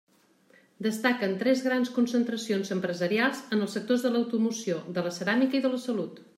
Destaquen 0.85 1.35
tres 1.43 1.61
grans 1.65 1.91
concentracions 1.97 2.73
empresarials 2.77 3.45
en 3.57 3.63
els 3.67 3.79
sectors 3.79 4.07
de 4.09 4.15
l'automoció, 4.17 4.83
de 4.97 5.09
la 5.09 5.17
ceràmica 5.23 5.61
i 5.61 5.67
de 5.67 5.77
la 5.77 5.85
salut. 5.89 6.23